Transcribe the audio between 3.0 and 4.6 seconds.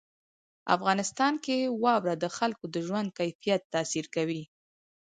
کیفیت تاثیر کوي.